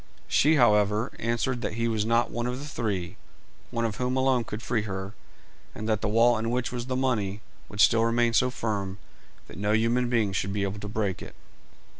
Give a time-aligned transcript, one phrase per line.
[0.27, 3.17] She, however, answered that he was not one of the three,
[3.69, 5.13] one of whom alone could free her,
[5.75, 8.97] and that the wall in which was the money would still remain so firm
[9.47, 11.35] that no human being should be able to break it.